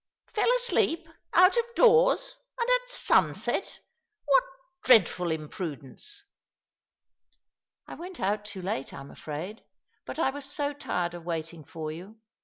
"Fell 0.35 0.51
asleep— 0.55 1.07
out 1.43 1.57
of 1.57 1.63
doors— 1.75 2.35
and 2.59 2.67
at 2.67 2.89
sunset! 2.89 3.81
What 4.25 4.43
dreadful 4.83 5.29
imprudence."" 5.29 6.23
I 7.87 7.93
went 7.93 8.19
out 8.19 8.43
too 8.43 8.63
late, 8.63 8.95
I'm 8.95 9.11
afraid; 9.11 9.61
but 10.07 10.17
I 10.17 10.31
was 10.31 10.45
so 10.45 10.73
tired 10.73 11.13
of 11.13 11.23
waiting 11.25 11.63
for 11.63 11.91
you. 11.91 12.17